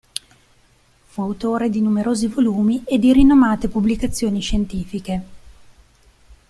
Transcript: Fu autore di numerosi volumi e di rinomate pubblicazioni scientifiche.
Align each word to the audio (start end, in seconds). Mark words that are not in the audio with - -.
Fu 1.05 1.21
autore 1.21 1.69
di 1.69 1.79
numerosi 1.79 2.25
volumi 2.25 2.83
e 2.85 2.97
di 2.97 3.13
rinomate 3.13 3.67
pubblicazioni 3.67 4.39
scientifiche. 4.41 5.21